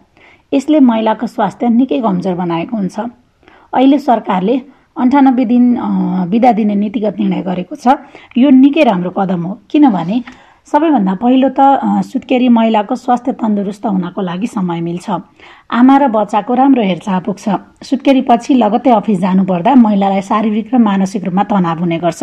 यसले 0.54 0.78
महिलाको 0.80 1.26
स्वास्थ्य 1.26 1.68
निकै 1.68 2.00
कमजोर 2.00 2.34
बनाएको 2.34 2.76
हुन्छ। 2.76 2.96
अहिले 3.74 3.98
सरकारले 3.98 4.56
अन्ठानब्बे 4.96 5.44
दिन 5.44 5.64
बिदा 6.30 6.50
दिने 6.58 6.74
नीतिगत 6.74 7.14
निर्णय 7.20 7.42
गरेको 7.42 7.74
छ। 7.76 7.86
यो 8.38 8.48
निकै 8.50 8.82
राम्रो 8.82 9.10
कदम 9.10 9.42
हो 9.44 9.52
किनभने 9.70 10.16
सबैभन्दा 10.68 11.14
पहिलो 11.24 11.48
त 11.56 12.04
सुत्केरी 12.04 12.48
महिलाको 12.52 12.94
स्वास्थ्य 12.94 13.32
तन्दुरुस्त 13.40 13.86
हुनको 13.86 14.20
लागि 14.20 14.46
समय 14.46 14.80
मिल्छ। 14.84 15.08
आमा 15.72 15.96
र 15.96 16.08
बच्चाको 16.12 16.54
राम्रो 16.54 16.82
हेरचाह 16.82 17.18
पुग्छ। 17.24 17.44
सुत्केरी 17.88 18.20
पछि 18.28 18.54
लगत्तै 18.54 18.90
अफिस 18.92 19.18
जानुपर्दा 19.20 19.74
महिलालाई 19.80 20.20
शारीरिक 20.28 20.68
र 20.74 20.78
मानसिक 20.78 21.24
रूपमा 21.24 21.42
तनाव 21.48 21.78
हुने 21.80 21.98
गर्छ। 22.04 22.22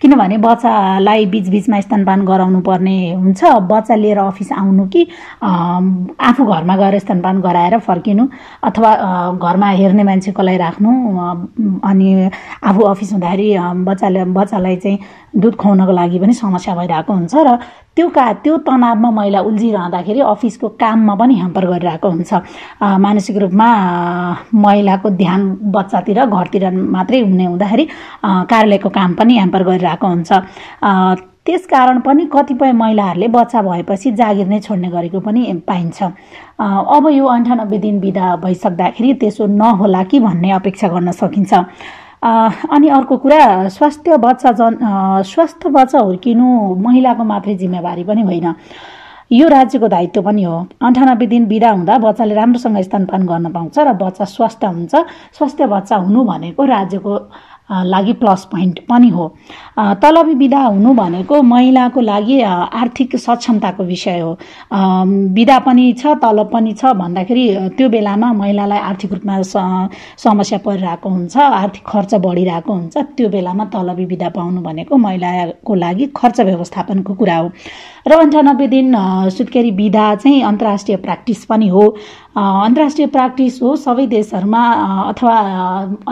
किनभने 0.00 0.36
बच्चालाई 0.44 1.26
बिचबिचमा 1.32 1.80
स्तनपान 1.80 2.24
गराउनु 2.28 2.60
पर्ने 2.68 2.96
हुन्छ। 3.16 3.40
बच्चा 3.64 3.94
लिएर 3.96 4.18
अफिस 4.28 4.52
आउनु 4.52 4.84
कि 4.92 5.02
आफू 5.40 6.44
घरमा 6.44 6.76
गएर 6.76 6.98
स्तनपान 7.00 7.40
गराएर 7.40 7.78
फर्किनु 7.80 8.28
अथवा 8.68 8.90
घरमा 9.40 9.68
हेर्ने 9.80 10.04
मान्छे 10.04 10.32
कसलाई 10.36 10.56
राख्नु 10.56 10.90
अनि 11.80 12.08
आफू 12.60 12.80
अफिस 12.92 13.12
हुँदाखेरि 13.12 13.48
बच्चाले 13.88 14.24
बच्चालाई 14.36 14.76
चाहिँ 14.84 14.98
दुध 15.36 15.54
खुवाउनको 15.56 15.92
लागि 15.92 16.18
पनि 16.18 16.32
समस्या 16.32 16.74
भइरहेको 16.74 17.12
हुन्छ 17.12 17.34
र 17.34 17.56
त्यो 17.96 18.08
का 18.08 18.24
त्यो 18.44 18.56
तनावमा 18.64 19.10
महिला 19.10 19.40
उल्झिरहँदाखेरि 19.40 20.20
अफिसको 20.20 20.68
काममा 20.80 21.14
पनि 21.14 21.34
ह्याम्पर 21.34 21.64
गरिरहेको 21.66 22.08
हुन्छ। 22.08 22.32
मानसिक 22.80 23.36
रूपमा 23.36 23.68
महिलाको 24.52 25.10
ध्यान 25.10 25.40
बच्चातिर 25.76 26.24
घरतिर 26.24 26.70
मात्रै 26.72 27.20
हुने 27.20 27.44
हुँदाखेरि 27.44 27.84
कार्यालयको 28.50 28.88
काम 28.88 29.14
पनि 29.14 29.34
ह्याम्पर 29.34 29.62
गरिरहेको 29.64 30.06
हुन्छ। 30.08 30.32
त्यस 31.46 31.66
कारण 31.70 31.98
पनि 32.02 32.24
कतिपय 32.26 32.72
महिलाहरूले 32.72 33.28
बच्चा 33.30 33.62
भएपछि 33.62 34.10
जागिर 34.18 34.46
नै 34.48 34.58
छोड्ने 34.60 34.88
गरेको 34.90 35.20
पनि 35.20 35.42
पाइन्छ। 35.68 36.02
अब 36.58 37.08
यो 37.12 37.24
अन्ठानब्बे 37.24 37.78
दिन 37.78 38.00
बिदा 38.00 38.34
भइसक्दाखेरि 38.42 39.12
त्यसो 39.20 39.46
नहोला 39.46 40.02
कि 40.10 40.20
भन्ने 40.20 40.50
अपेक्षा 40.50 40.88
गर्न 40.88 41.10
सकिन्छ। 41.12 41.54
अनि 42.26 42.88
अर्को 42.88 43.16
कुरा 43.16 43.68
स्वास्थ्य 43.68 44.16
बच्चा 44.18 44.52
जन 44.58 44.76
स्वास्थ्य 45.26 45.68
बच्चा 45.70 45.98
हुर्किनु 45.98 46.46
महिलाको 46.82 47.24
मात्रै 47.24 47.54
जिम्मेवारी 47.54 48.04
पनि 48.04 48.22
होइन। 48.22 48.54
यो 49.32 49.48
राज्यको 49.48 49.88
दायित्व 49.88 50.22
पनि 50.22 50.42
हो। 50.42 50.56
अन्ठानब्बे 50.82 51.26
दिन 51.26 51.46
बिदा 51.46 51.70
हुँदा 51.70 51.98
बच्चाले 51.98 52.34
राम्रोसँग 52.34 52.78
स्तनपान 52.82 53.26
गर्न 53.26 53.46
पाउँछ 53.52 53.78
र 53.78 53.92
बच्चा 53.94 54.24
स्वस्थ 54.24 54.64
हुन्छ। 54.64 54.94
स्वास्थ्य 55.38 55.66
बच्चा 55.66 55.96
हुनु 55.96 56.24
भनेको 56.24 56.64
राज्यको 56.64 57.14
लागि 57.70 58.12
प्लस 58.12 58.44
पोइन्ट 58.50 58.78
पनि 58.88 59.08
हो। 59.08 59.26
तलबी 60.02 60.34
विधा 60.34 60.60
हुनु 60.62 60.92
भनेको 60.94 61.40
महिलाको 61.42 62.00
लागि 62.00 62.40
आर्थिक 62.40 63.16
सक्षमताको 63.16 63.84
विषय 63.84 64.20
हो। 64.20 64.32
विधा 65.34 65.58
पनि 65.58 65.92
छ 65.98 66.14
तलब 66.22 66.50
पनि 66.52 66.72
छ 66.72 66.92
भन्दाखेरि 66.96 67.46
त्यो 67.76 67.88
बेलामा 67.88 68.32
महिलालाई 68.32 68.78
आर्थिक 68.80 69.12
रूपमा 69.12 69.40
समस्या 69.42 70.58
परिरहेको 70.66 71.08
हुन्छ 71.08 71.36
आर्थिक 71.36 71.82
खर्च 71.86 72.14
बढिरहेको 72.16 72.72
हुन्छ 72.72 72.96
त्यो 73.16 73.28
बेलामा 73.28 73.64
तलबी 73.74 74.04
विधा 74.06 74.28
पाउनु 74.36 74.60
भनेको 74.62 74.96
महिलाको 74.96 75.74
लागि 75.74 76.06
खर्च 76.16 76.40
व्यवस्थापनको 76.40 77.14
कुरा 77.14 77.36
हो। 77.36 77.50
र 78.08 78.12
अन्ठानब्बे 78.14 78.66
दिन 78.68 78.94
सुत्केरी 79.36 79.70
विधा 79.72 80.14
चाहिँ 80.14 80.42
अन्तर्राष्ट्रिय 80.44 80.96
प्र्याक्टिस 80.96 81.44
पनि 81.44 81.68
हो। 81.68 81.84
अन्तर्राष्ट्रिय 82.36 83.06
प्र्याक्टिस 83.08 83.54
हो 83.62 83.74
सबै 83.80 84.06
देशहरूमा 84.06 84.62
अथवा 85.10 85.34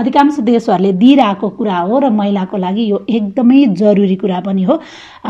अधिकांश 0.01 0.39
देशहरूले 0.41 0.93
दिइरहेको 1.01 1.49
कुरा 1.59 1.79
हो 1.79 1.99
र 2.01 2.09
महिलाको 2.11 2.57
लागि 2.57 2.85
यो 2.91 3.01
एकदमै 3.09 3.65
जरुरी 3.77 4.17
कुरा 4.17 4.41
पनि 4.47 4.63
हो। 4.65 4.77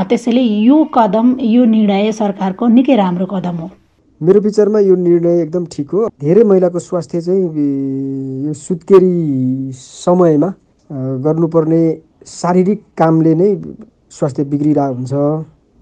त्यसैले 0.08 0.40
यो 0.40 0.76
कदम 0.94 1.36
यो 1.42 1.64
निर्णय 1.66 2.12
सरकारको 2.14 2.66
निकै 2.78 2.96
राम्रो 2.96 3.26
कदम 3.26 3.56
हो। 3.56 3.70
मेरो 4.20 4.40
विचारमा 4.40 4.80
यो 4.80 4.94
निर्णय 4.94 5.42
एकदम 5.42 5.64
ठिक 5.72 5.90
हो। 5.90 6.06
धेरै 6.20 6.44
महिलाको 6.44 6.78
स्वास्थ्य 6.78 7.20
चाहिँ 7.20 7.42
यो 8.46 8.52
सुत्केरी 8.54 9.72
समयमा 9.74 10.52
गर्नुपर्ने 11.26 11.82
शारीरिक 12.28 12.82
कामले 12.98 13.34
नै 13.34 13.50
स्वास्थ्य 14.14 14.44
बिग्रिरहेको 14.46 14.94
हुन्छ। 14.94 15.12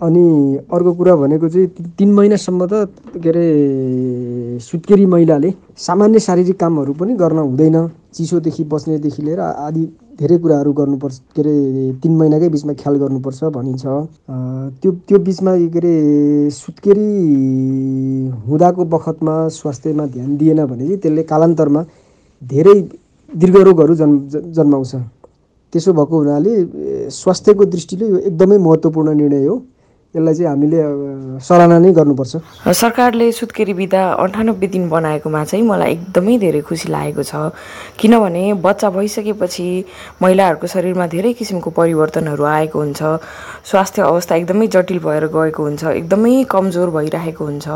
अनि 0.02 0.59
अर्को 0.66 0.92
कुरा 0.99 1.14
भनेको 1.16 1.49
चाहिँ 1.49 1.66
तिन 1.99 2.11
महिनासम्म 2.14 2.66
त 2.66 2.90
के 3.23 3.28
अरे 3.28 4.59
सुत्केरी 4.59 5.06
महिलाले 5.06 5.52
सामान्य 5.78 6.18
शारीरिक 6.18 6.59
कामहरू 6.59 6.92
पनि 6.99 7.14
गर्न 7.14 7.38
हुँदैन। 7.38 7.76
चिसोदेखि 8.12 8.64
बस्नेदेखि 8.66 9.23
लिएर 9.23 9.40
आदि 9.40 9.82
धेरै 10.18 10.37
कुराहरू 10.42 10.73
गर्नुपर्छ 10.75 11.18
के 11.37 11.40
अरे 11.42 11.54
तिन 12.02 12.12
महिनाकै 12.18 12.49
बिचमा 12.50 12.73
ख्याल 12.82 12.97
गर्नुपर्छ 12.99 13.40
भनिन्छ। 13.54 13.85
त्यो 14.82 14.90
त्यो 15.06 15.18
बिचमा 15.23 15.52
के 15.56 15.78
अरे 15.78 15.94
सुत्केरी 16.50 17.09
हुँदाको 18.47 18.85
बखतमा 18.85 19.35
स्वास्थ्यमा 19.54 20.06
ध्यान 20.12 20.37
दिएन 20.37 20.66
भने 20.66 20.85
चाहिँ 20.85 20.99
त्यसले 20.99 21.23
कालान्तरमा 21.30 21.82
धेरै 22.42 22.75
दीर्घ 23.30 23.56
रोगहरू 23.56 23.94
जन्म 23.94 24.18
जन्माउँछ। 24.50 24.92
त्यसो 25.73 25.92
भएको 25.94 26.14
हुनाले 26.18 26.52
स्वास्थ्यको 27.09 27.64
दृष्टिले 27.64 28.06
यो 28.09 28.16
एकदमै 28.28 28.59
महत्त्वपूर्ण 28.59 29.14
निर्णय 29.16 29.47
हो। 29.47 29.56
यसलाई 30.12 30.35
चाहिँ 30.35 30.49
हामीले 30.49 31.40
सराहना 31.40 31.78
नै 31.81 31.92
गर्नुपर्छ। 31.97 32.69
सरकारले 32.69 33.33
सुत्केरी 33.33 33.75
बिदा 33.81 34.02
अन्ठानब्बे 34.21 34.66
दिन 34.69 34.85
बनाएकोमा 34.92 35.45
चाहिँ 35.49 35.64
मलाई 35.64 35.92
एकदमै 35.92 36.37
धेरै 36.37 36.61
खुसी 36.69 36.88
लागेको 36.92 37.23
छ। 37.25 37.33
किनभने 37.97 38.45
बच्चा 38.61 38.88
भइसकेपछि 38.92 39.69
महिलाहरूको 40.21 40.66
शरीरमा 40.69 41.07
धेरै 41.16 41.33
किसिमको 41.33 41.71
परिवर्तनहरू 41.73 42.45
आएको 42.45 42.78
हुन्छ। 42.78 43.00
स्वास्थ्य 43.64 44.02
अवस्था 44.12 44.37
एकदमै 44.37 44.66
जटिल 44.69 44.99
भएर 45.00 45.25
गएको 45.33 45.62
हुन्छ। 45.64 45.83
एकदमै 46.04 46.45
कमजोर 46.45 46.88
भइरहेको 46.92 47.45
हुन्छ। 47.45 47.66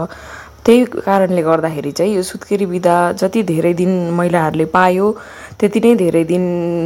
त्यही 0.66 0.84
कारणले 0.84 1.42
गर्दाखेरि 1.42 1.90
चाहिँ 1.92 2.14
यो 2.14 2.22
सुत्केरी 2.26 2.66
बिदा 2.66 2.94
जति 3.22 3.42
धेरै 3.50 3.72
दिन 3.78 4.10
महिलाहरूले 4.18 4.64
पायो 4.74 5.10
त्यति 5.60 5.80
नै 5.80 5.94
धेरै 5.94 6.22
दिन 6.26 6.44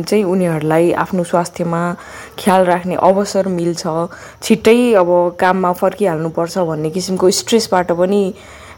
चाहिँ 0.09 0.25
उनीहरूलाई 0.25 0.93
आफ्नो 1.05 1.25
स्वास्थ्यमा 1.25 1.81
ख्याल 2.39 2.65
राख्ने 2.65 2.95
अवसर 3.09 3.49
मिल्छ। 3.49 3.83
छिट्टै 4.45 4.77
अब 5.01 5.11
काममा 5.41 5.73
फर्किहाल्नुपर्छ 5.81 6.59
भन्ने 6.69 6.91
किसिमको 6.93 7.31
स्ट्रेसबाट 7.41 7.93
पनि 7.97 8.23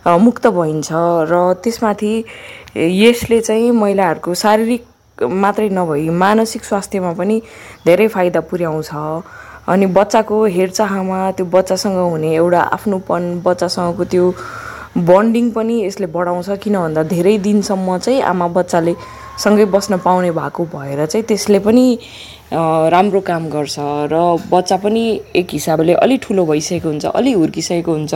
मुक्त 0.07 0.47
भइन्छ 0.55 0.89
र 1.31 1.35
त्यसमाथि 1.63 2.15
यसले 3.03 3.41
चाहिँ 3.41 3.71
महिलाहरूको 3.83 4.35
शारीरिक 4.45 5.23
मात्रै 5.43 5.69
नभई 5.79 6.09
मानसिक 6.23 6.65
स्वास्थ्यमा 6.65 7.13
पनि 7.19 7.43
धेरै 7.87 8.09
फाइदा 8.15 8.41
पुर्याउँछ। 8.51 8.91
अनि 9.67 9.87
बच्चाको 9.99 10.45
हेरचाहमा 10.57 11.21
त्यो 11.37 11.47
बच्चासँग 11.51 11.97
हुने 11.97 12.35
एउटा 12.35 12.61
आफ्नोपन 12.77 13.23
बच्चासँगको 13.45 14.05
त्यो 14.05 14.27
बन्डिङ 14.97 15.51
पनि 15.51 15.81
यसले 15.85 16.07
बढाउँछ 16.09 16.51
किन 16.63 16.77
भन्दा 16.77 17.03
धेरै 17.09 17.37
दिनसम्म 17.41 17.99
चाहिँ 17.99 18.21
आमा 18.23 18.47
बच्चाले 18.53 18.95
सँगै 19.35 19.65
बस्न 19.67 19.97
पाउने 19.99 20.31
भएको 20.31 20.65
भएर 20.67 21.05
चाहिँ 21.07 21.25
त्यसले 21.27 21.59
पनि 21.61 21.85
राम्रो 22.53 23.21
काम 23.23 23.49
गर्छ 23.49 23.77
र 24.13 24.17
बच्चा 24.53 24.77
पनि 24.77 25.05
एक 25.35 25.49
हिसाबले 25.53 25.95
अलि 25.97 26.17
ठुलो 26.19 26.45
भइसकेको 26.45 26.89
हुन्छ 26.89 27.05
अलि 27.07 27.33
हुर्किसकेको 27.33 27.93
हुन्छ 27.93 28.15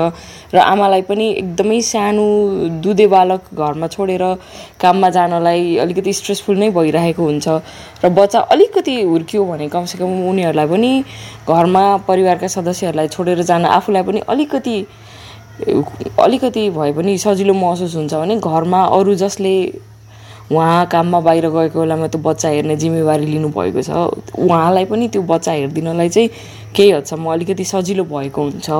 र 0.54 0.58
आमालाई 0.58 1.02
पनि 1.02 1.28
एकदमै 1.32 1.80
सानो 1.82 2.26
दुधे 2.84 3.06
बालक 3.06 3.48
घरमा 3.56 3.86
छोडेर 3.88 4.24
काममा 4.78 5.10
जानलाई 5.10 5.76
अलिकति 5.78 6.12
स्ट्रेसफुल 6.12 6.58
नै 6.58 6.70
भइरहेको 6.72 7.24
हुन्छ 7.24 7.48
र 8.04 8.08
बच्चा 8.12 8.40
अलिकति 8.52 9.00
हुर्कियो 9.02 9.44
भने 9.46 9.68
कमसेकम 9.70 10.12
उनीहरूलाई 10.28 10.68
पनि 10.68 10.92
घरमा 11.48 11.84
परिवारका 12.04 12.48
सदस्यहरूलाई 12.50 13.08
छोडेर 13.08 13.42
जान 13.42 13.64
आफूलाई 13.72 14.02
पनि 14.02 14.20
अलिकति 14.28 14.78
अलिकति 16.20 16.68
भए 16.70 16.92
पनि 16.92 17.16
सजिलो 17.18 17.54
महसुस 17.54 17.94
हुन्छ 17.96 18.14
भने 18.14 18.36
घरमा 18.36 18.84
अरू 18.96 19.14
जसले 19.14 19.56
उहाँ 20.52 20.84
काममा 20.86 21.20
बाहिर 21.20 21.48
गएको 21.50 21.80
बेलामा 21.80 22.06
त्यो 22.08 22.20
बच्चा 22.22 22.48
हेर्ने 22.48 22.76
जिम्मेवारी 22.76 23.26
लिनुभएको 23.26 23.82
छ 23.82 23.90
उहाँलाई 24.38 24.84
पनि 24.84 25.08
त्यो 25.08 25.22
बच्चा 25.22 25.52
हेरिदिनलाई 25.52 26.08
चाहिँ 26.08 26.28
केही 26.76 26.90
हदसम्म 26.90 27.32
अलिकति 27.32 27.64
सजिलो 27.64 28.04
भएको 28.04 28.42
हुन्छ। 28.42 28.70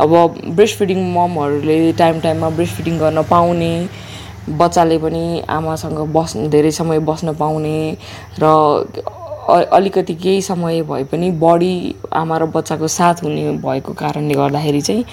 अब 0.00 0.12
ब्रेस्ट 0.54 0.78
फिडिङ 0.78 0.98
ममहरूले 1.14 1.92
टाइम 1.98 2.20
टाइममा 2.20 2.50
ब्रेस्ट 2.50 2.74
फिडिङ 2.76 2.98
गर्न 2.98 3.22
पाउने 3.30 3.72
बच्चाले 4.48 4.98
पनि 4.98 5.42
आमासँग 5.48 5.98
बस्नु 6.14 6.48
धेरै 6.48 6.70
समय 6.70 6.98
बस्न 7.08 7.34
पाउने 7.34 7.96
र 8.40 8.44
अलिकति 9.48 10.14
केही 10.14 10.40
समय 10.42 10.82
भए 10.82 11.04
पनि 11.10 11.30
बढी 11.40 11.74
आमा 12.12 12.36
र 12.38 12.46
बच्चाको 12.52 12.88
साथ 12.88 13.22
हुने 13.24 13.50
भएको 13.64 13.92
कारणले 13.92 14.34
गर्दाखेरि 14.34 14.80
चाहिँ 14.80 15.04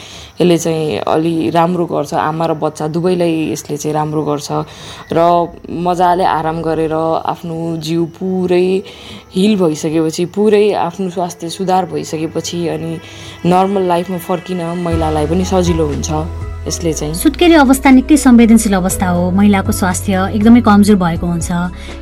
यसले 0.41 0.57
चाहिँ 0.57 0.97
अलि 1.07 1.49
राम्रो 1.49 1.85
गर्छ। 1.85 2.13
आमा 2.13 2.45
र 2.45 2.53
बच्चा 2.53 2.87
दुवैलाई 2.87 3.51
यसले 3.51 3.77
चाहिँ 3.77 3.93
राम्रो 3.95 4.23
गर्छ 4.23 4.51
र 5.13 5.19
मजाले 5.87 6.23
आराम 6.23 6.61
गरेर 6.61 6.93
आफ्नो 6.93 7.75
जिउ 7.79 8.05
पुरै 8.19 8.81
हिल 9.35 9.55
भइसकेपछि 9.59 10.25
पुरै 10.35 10.71
आफ्नो 10.73 11.09
स्वास्थ्य 11.09 11.49
सुधार 11.49 11.85
भइसकेपछि 11.93 12.67
अनि 12.67 12.97
नर्मल 13.45 13.87
लाइफमा 13.87 14.17
फर्किन 14.27 14.61
महिलालाई 14.83 15.27
पनि 15.27 15.45
सजिलो 15.45 15.87
हुन्छ। 15.87 16.54
यसले 16.67 16.93
चाहिँ 16.93 17.13
सुत्केरी 17.13 17.53
अवस्था 17.53 17.89
निकै 17.91 18.17
संवेदनशील 18.17 18.73
अवस्था 18.73 19.07
हो। 19.07 19.29
महिलाको 19.31 19.71
स्वास्थ्य 19.71 20.33
एकदमै 20.33 20.61
कमजोर 20.65 20.97
भएको 20.97 21.25
हुन्छ। 21.25 21.51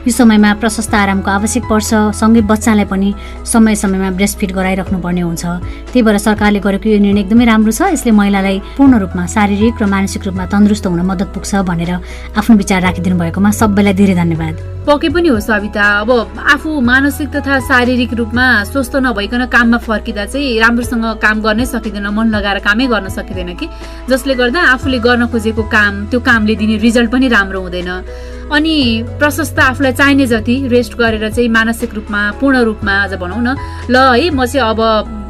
यो 0.08 0.12
समयमा 0.12 0.54
प्रशस्त 0.64 0.94
आरामको 0.96 1.30
आवश्यक 1.32 1.64
पर्छ। 1.68 2.16
सँगै 2.16 2.42
बच्चालाई 2.48 2.86
पनि 2.88 3.10
समय 3.44 3.76
समयमा 3.76 4.10
ब्रेस्ट 4.16 4.38
फिट 4.40 4.52
गराइराख्नु 4.56 5.00
पर्ने 5.04 5.22
हुन्छ। 5.22 5.44
त्यही 5.92 6.02
भएर 6.02 6.18
सरकारले 6.18 6.60
गरेको 6.64 6.90
यो 6.90 7.00
निर्णय 7.04 7.22
एकदमै 7.28 7.46
राम्रो 7.46 7.72
छ। 7.76 7.92
यसले 7.92 8.12
महिलालाई 8.16 8.58
पूर्ण 8.80 8.94
रूपमा 9.04 9.24
शारीरिक 9.28 9.84
र 9.84 9.86
मानसिक 9.86 10.32
रूपमा 10.32 10.46
तन्दुरुस्त 10.48 10.88
हुन 10.88 11.02
मद्दत 11.12 11.30
पुग्छ 11.36 11.52
भनेर 11.68 11.92
आफ्नो 12.40 12.56
विचार 12.56 12.82
राखिदिनु 12.88 13.20
भएकोमा 13.20 13.52
सबैलाई 13.52 13.94
धेरै 14.00 14.16
धन्यवाद। 14.16 14.73
पके 14.84 15.10
पनि 15.10 15.28
हो 15.28 15.40
सविता। 15.40 15.84
अब 16.02 16.12
आफू 16.52 16.80
मानसिक 16.82 17.30
तथा 17.36 17.60
शारीरिक 17.68 18.14
रूपमा 18.14 18.48
स्वस्थ 18.64 18.96
नभइकन 19.00 19.46
काममा 19.48 19.78
फर्किँदा 19.80 20.26
चाहिँ 20.26 20.60
राम्रोसँग 20.60 21.06
काम 21.24 21.42
गर्नै 21.42 21.66
सकिँदैन 21.66 22.08
मन 22.12 22.28
लगाएर 22.36 22.60
कामै 22.60 22.88
गर्न 22.88 23.08
सकिँदैन 23.10 23.56
कि। 23.56 23.68
जसले 24.10 24.36
गर्दा 24.36 24.62
आफूले 24.74 25.00
गर्न 25.00 25.28
खोजेको 25.32 25.64
काम 25.72 26.06
त्यो 26.12 26.20
कामले 26.20 26.56
दिने 26.56 26.78
रिजल्ट 26.84 27.12
पनि 27.12 27.28
राम्रो 27.28 27.62
हुँदैन। 27.62 27.92
अनि 28.52 28.76
प्रशस्त 29.20 29.60
आफूलाई 29.60 29.94
चाहिने 29.94 30.26
जति 30.28 30.56
रेस्ट 30.68 30.98
गरेर 30.98 31.30
चाहिँ 31.32 31.50
मानसिक 31.50 31.94
रूपमा 31.96 32.22
पूर्ण 32.40 32.64
रूपमा 32.64 32.94
आज 33.04 33.14
भनौँ 33.24 33.42
न 33.42 33.56
ल 33.90 33.96
है 34.14 34.30
म 34.30 34.46
चाहिँ 34.46 34.68
अब 34.68 34.80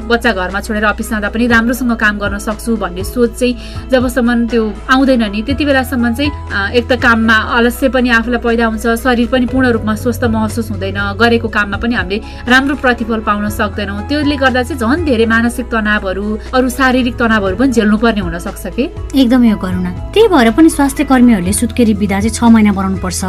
बच्चा 0.07 0.31
घरमा 0.31 0.59
छोडेर 0.61 0.83
अफिस 0.85 1.09
जाँदा 1.09 1.29
पनि 1.29 1.47
राम्रोसँग 1.47 1.93
काम 1.95 2.15
गर्न 2.19 2.37
सक्छु 2.37 2.75
भन्ने 2.77 3.03
सोच 3.03 3.31
चाहिँ 3.39 3.89
जबसम्म 3.91 4.47
त्यो 4.51 4.63
आउँदैन 4.93 5.23
नि 5.31 5.41
त्यति 5.47 5.65
बेलासम्म 5.65 6.13
चाहिँ 6.13 6.31
एक 6.77 6.85
त 6.91 6.99
काममा 7.03 7.37
अलस्य 7.57 7.89
पनि 7.89 8.09
आफूलाई 8.19 8.41
पैदा 8.45 8.65
हुन्छ 8.65 8.85
शरीर 9.03 9.27
पनि 9.31 9.45
पूर्ण 9.51 9.71
रूपमा 9.75 9.95
स्वस्थ 10.03 10.23
महसुस 10.35 10.71
हुँदैन 10.71 10.99
गरेको 11.19 11.47
काममा 11.47 11.77
पनि 11.83 11.95
हामीले 11.95 12.17
राम्रो 12.51 12.75
प्रतिफल 12.83 13.19
पाउन 13.27 13.49
सक्दैनौँ। 13.49 14.01
त्यसले 14.09 14.35
गर्दा 14.35 14.63
चाहिँ 14.63 14.79
झन् 14.79 15.05
धेरै 15.05 15.25
मानसिक 15.25 15.65
तनावहरू 15.71 16.25
अरू 16.53 16.69
शारीरिक 16.69 17.15
तनावहरू 17.19 17.55
पनि 17.57 17.71
झेल्नु 17.71 17.97
पर्ने 17.97 18.21
हुन 18.21 18.37
सक्छ 18.39 18.65
कि? 18.75 18.83
एकदमै 19.15 19.49
हो 19.49 19.57
करुणा। 19.63 19.91
त्यही 20.13 20.27
भएर 20.27 20.49
पनि 20.57 20.69
स्वास्थ्य 20.69 21.03
कर्मीहरूले 21.11 21.53
सुत्केरी 21.53 21.93
बिदा 22.01 22.19
चाहिँ 22.19 22.35
छ 22.37 22.43
महिना 22.53 22.71
बनाउनु 22.73 22.97
पर्छ 23.03 23.21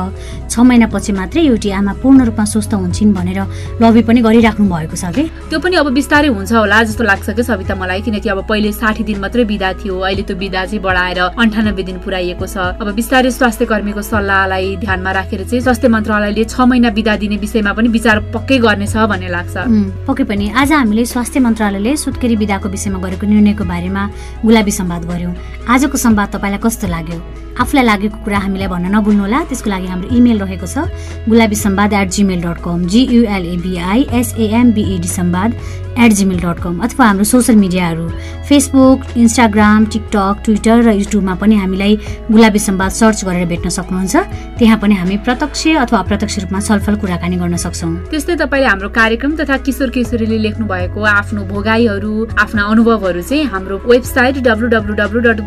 छ 0.50 0.54
महिनापछि 0.58 1.12
मात्रै 1.12 1.42
एउटी 1.50 1.70
आमा 1.70 1.92
पूर्ण 2.02 2.24
रूपमा 2.28 2.44
स्वस्थ 2.44 2.72
हुन्छन् 2.74 3.14
भनेर 3.14 3.40
लबी 3.82 4.02
पनि 4.08 4.20
गरिराख्नु 4.26 4.64
भएको 4.68 4.96
छ 4.96 5.04
कि? 5.14 5.22
त्यो 5.50 5.58
पनि 5.60 5.76
अब 5.76 5.88
बिस्तारै 5.94 6.28
हुन्छ 6.28 6.52
होला 6.64 6.82
जस्तो 6.88 7.04
लाग्छ 7.04 7.30
कि 7.36 7.42
सविता 7.44 7.74
मलाई? 7.76 8.00
किनकि 8.00 8.28
अब 8.28 8.40
पहिले 8.48 8.72
साठी 8.72 9.04
दिन 9.04 9.18
मात्रै 9.20 9.44
बिदा 9.44 9.72
थियो। 9.84 9.94
अहिले 10.00 10.22
त्यो 10.24 10.36
बिदा 10.36 10.64
चाहिँ 10.64 10.80
बढाएर 10.80 11.20
अन्ठानब्बे 11.36 11.82
दिन 11.84 11.98
पुऱ्याइएको 12.00 12.46
छ। 12.48 12.56
अब 12.80 12.88
बिस्तारै 12.96 13.30
स्वास्थ्य 13.30 13.64
कर्मीको 13.68 14.02
सल्लाहलाई 14.02 14.76
ध्यानमा 14.80 15.10
राखेर 15.12 15.44
चाहिँ 15.44 15.60
स्वास्थ्य 15.60 15.88
मन्त्रालयले 15.92 16.44
छ 16.48 16.60
महिना 16.64 16.90
बिदा 16.96 17.16
दिने 17.20 17.36
विषयमा 17.36 17.72
पनि 17.76 17.88
विचार 17.92 18.16
पक्कै 18.32 18.58
गर्नेछ 18.64 18.96
भन्ने 18.96 19.28
लाग्छ। 19.28 19.54
पक्कै 20.08 20.24
पनि। 20.24 20.46
आज 20.56 20.72
हामीले 20.72 21.04
स्वास्थ्य 21.04 21.40
मन्त्रालयले 21.44 21.96
सुत्केरी 22.00 22.36
विधाको 22.40 22.68
विषयमा 22.68 22.98
गरेको 23.04 23.26
निर्णयको 23.28 23.64
बारेमा 23.64 24.02
गुलाबी 24.40 24.72
संवाद 24.72 25.02
गर्यौँ। 25.04 25.32
आजको 25.64 25.96
संवाद 25.98 26.28
तपाईँलाई 26.36 26.60
कस्तो 26.60 26.86
लाग्यो? 26.88 27.18
आफूलाई 27.54 27.84
लागेको 27.86 28.18
कुरा 28.24 28.38
हामीलाई 28.38 28.68
भन्न 28.68 28.86
नभुल्नुहोला। 28.94 29.38
त्यसको 29.48 29.70
लागि 29.70 29.86
हाम्रो 29.86 30.08
इमेल 30.10 30.38
रहेको 30.42 30.66
छ 30.66 30.90
Gulabi 31.30 31.56
Sambad 31.56 31.92
at 31.94 32.08
Gmail 32.10 32.40
dot 32.42 32.58
com 32.66 32.84
G U L A B I 32.90 34.00
S A M B A D 34.10 35.08
Sambad 35.08 35.50
at 35.94 36.12
Gmail 36.18 36.38
dot 36.42 36.58
com 36.58 36.74
अथवा 36.82 37.06
हाम्रो 37.06 37.24
सोसियल 37.24 37.58
मिडियाहरू 37.58 38.08
फेसबुक 38.48 39.16
इन्स्टाग्राम 39.16 39.86
टिकटक 39.86 40.42
ट्विटर 40.44 40.82
र 40.82 40.92
युट्युबमा 40.98 41.34
पनि 41.38 41.54
हामीलाई 41.56 41.92
गुलाबी 42.26 42.58
सम्वाद 42.58 42.90
सर्च 42.90 43.24
गरेर 43.24 43.46
भेट्न 43.46 43.68
सक्नुहुन्छ। 43.70 44.14
त्यहाँ 44.58 44.78
पनि 44.82 44.94
हामी 44.94 45.16
प्रत्यक्ष 45.22 45.62
अथवा 45.86 45.98
अप्रत्यक्ष 45.98 46.38
रूपमा 46.42 46.60
छलफल 46.60 46.94
कुराकानी 46.98 47.36
गर्न 47.38 47.56
सक्छौँ। 47.56 48.10
त्यस्तै 48.10 48.36
तपाईँले 48.42 48.66
हाम्रो 48.66 48.88
कार्यक्रम 48.90 49.36
तथा 49.38 49.56
किशोर 49.62 49.90
किशोरीले 49.94 50.38
लेख्नु 50.42 50.66
भएको 50.66 51.00
आफ्नो 51.14 51.40
भोगाईहरू 51.46 52.12
आफ्ना 52.34 52.62
अनुभवहरू 52.74 53.22
चाहिँ 53.22 53.46
हाम्रो 53.54 53.78
website 53.86 54.42
W 54.42 54.66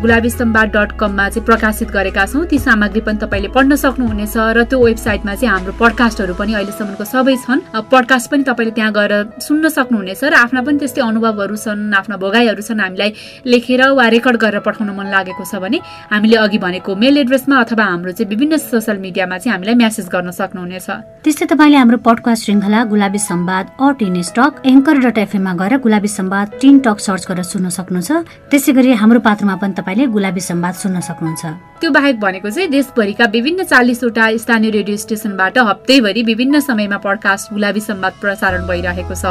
Gulabi 0.08 0.30
Sambad 0.30 0.68
dot 0.72 0.92
कममा 0.96 1.28
चाहिँ 1.28 1.44
प्रकाशित 1.44 1.88
गरेका 1.92 2.24
छौँ। 2.24 2.44
ती 2.48 2.58
सामग्री 2.58 3.00
पनि 3.04 3.18
तपाईँले 3.20 3.48
पढ्न 3.52 3.76
सक्नुहुनेछ 3.76 4.36
र 4.56 4.64
त्यो 4.64 4.80
वेबसाइटमा 4.80 5.34
चाहिँ 5.36 5.52
हाम्रो 5.52 5.72
पडकास्टहरू 5.76 6.32
पनि 6.32 6.52
अहिलेसम्मको 6.56 7.04
सबै 7.04 7.36
छन्। 7.44 7.60
पडकास्ट 7.92 8.26
पनि 8.32 8.42
तपाईँले 8.48 8.72
त्यहाँ 8.72 8.92
गएर 8.96 9.12
सुन्न 9.36 9.68
सक्नुहुनेछ 9.68 10.24
र 10.24 10.34
आफ्ना 10.48 10.60
पनि 10.64 10.78
त्यस्तै 10.80 11.04
अनुभवहरू 11.04 11.56
छन् 11.60 11.92
आफ्ना 11.92 12.16
भोगाईहरू 12.24 12.62
छन् 12.64 12.80
हामीलाई 12.80 13.10
लेखेर 13.52 13.82
वा 13.92 14.06
रेकर्ड 14.08 14.36
गरेर 14.40 14.64
पठाउन 14.64 14.96
मन 14.96 15.06
लागेको 15.12 15.44
छ 15.44 15.60
भने 15.60 15.78
हामीले 16.08 16.36
अघि 16.40 16.56
भनेको 16.56 16.90
मेल 16.96 17.28
एड्रेसमा 17.28 17.56
अथवा 17.68 17.84
हाम्रो 17.84 18.12
चाहिँ 18.16 18.32
विभिन्न 18.32 18.56
सोसियल 18.64 18.96
मिडियामा 19.04 19.36
चाहिँ 19.44 19.52
हामीलाई 19.60 19.76
म्यासेज 19.76 20.08
गर्न 20.08 20.32
सक्नुहुनेछ। 20.32 20.88
त्यस्तै 21.20 21.46
तपाईँले 21.52 21.76
हाम्रो 21.84 21.98
पडकास्ट 22.00 22.48
श्रृङ्खला 22.48 22.80
Gulabi 22.88 23.20
Sambad 23.28 23.64
uh 23.76 23.86
teen 24.00 24.16
talk 24.24 24.64
anchor 24.72 24.96
dot 25.04 25.18
एफएममा 25.28 25.52
गएर 25.60 25.76
Gulabi 25.84 26.08
Sambad 26.08 26.46
teen 26.56 26.74
talk 26.80 26.96
search 26.96 27.22
गरेर 27.28 27.44
सुन्न 27.52 27.68
सक्नुहुन्छ। 27.76 28.10
त्यसै 28.48 28.72
गरी 28.72 28.96
हाम्रो 29.04 29.20
पात्रमा 29.20 29.56
पनि 29.60 29.76
तपाईँले 29.98 30.12
गुलाबी 30.14 30.40
सम्वाद 30.40 30.74
सुन्न 30.74 31.00
सक्नुहुन्छ। 31.00 31.44
त्यो 31.78 31.90
बाहेक 31.90 32.18
भनेको 32.20 32.50
चाहिँ 32.50 32.70
देशभरिका 32.70 33.24
विभिन्न 33.30 33.62
चालिसवटा 33.62 34.24
स्थानीय 34.36 34.70
रेडियो 34.70 34.96
स्टेसनबाट 34.96 35.58
हप्तैभरि 35.58 36.22
विभिन्न 36.22 36.60
समयमा 36.60 36.96
पडकास्ट 36.98 37.52
गुलाबी 37.54 37.80
सम्वाद 37.80 38.12
प्रसारण 38.18 38.66
भइरहेको 38.66 39.14
छ। 39.14 39.26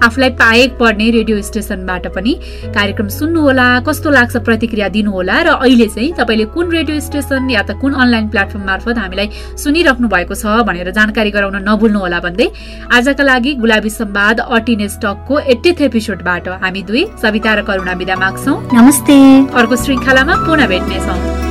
आफूलाई 0.00 0.30
पाएक 0.36 0.70
पर्ने 0.80 1.10
रेडियो 1.10 1.40
स्टेसनबाट 1.42 2.06
पनि 2.12 2.32
कार्यक्रम 2.72 3.08
सुन्नुहोला 3.08 3.68
कस्तो 3.88 4.10
लाग्छ 4.10 4.36
प्रतिक्रिया 4.40 4.88
दिनुहोला 4.88 5.36
र 5.42 5.48
अहिले 5.60 5.88
चाहिँ 5.88 6.12
तपाईँले 6.16 6.44
कुन 6.52 6.66
रेडियो 6.72 7.00
स्टेसन 7.00 7.50
या 7.50 7.62
त 7.62 7.76
कुन 7.76 7.92
अनलाइन 7.94 8.28
प्लेटफर्म 8.28 8.64
मार्फत 8.64 8.96
हामीलाई 8.96 9.28
सुनिराख्नु 9.56 10.08
भएको 10.08 10.34
छ 10.34 10.64
भनेर 10.64 10.90
जानकारी 10.92 11.30
गराउन 11.30 11.56
नभुल्नुहोला 11.68 12.20
भन्दै 12.24 12.48
आजका 12.88 13.24
लागि 13.24 13.52
गुलाबी 13.60 13.90
सम्वाद 13.90 14.40
अटिने 14.40 14.88
स्टकको 14.88 15.38
एट्टिथ 15.52 15.80
एपिसोडबाट 15.88 16.48
हामी 16.64 16.82
दुई 16.88 17.04
सविता 17.20 17.52
र 17.52 17.60
करुणा 17.68 17.92
विदा 18.00 18.16
माग्छौ। 18.16 18.52
नमस्ते। 18.72 19.16
अर्को 19.60 19.76
श्रृङ्खलामा 20.02 20.34
पुनः 20.46 20.66
भेट्नेछौँ 20.66 21.41